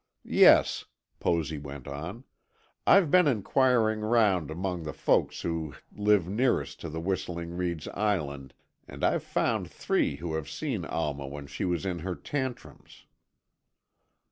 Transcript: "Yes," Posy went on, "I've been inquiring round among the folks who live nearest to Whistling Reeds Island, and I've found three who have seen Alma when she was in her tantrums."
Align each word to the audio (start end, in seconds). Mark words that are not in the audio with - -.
"Yes," 0.25 0.85
Posy 1.19 1.59
went 1.59 1.87
on, 1.87 2.23
"I've 2.87 3.11
been 3.11 3.27
inquiring 3.27 3.99
round 3.99 4.49
among 4.49 4.81
the 4.81 4.93
folks 4.93 5.41
who 5.41 5.75
live 5.91 6.27
nearest 6.27 6.79
to 6.81 6.89
Whistling 6.99 7.55
Reeds 7.55 7.87
Island, 7.89 8.55
and 8.87 9.03
I've 9.03 9.21
found 9.21 9.69
three 9.69 10.15
who 10.15 10.33
have 10.33 10.49
seen 10.49 10.85
Alma 10.85 11.27
when 11.27 11.45
she 11.45 11.65
was 11.65 11.85
in 11.85 11.99
her 11.99 12.15
tantrums." 12.15 13.05